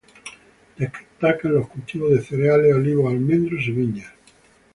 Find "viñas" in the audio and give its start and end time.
3.71-4.11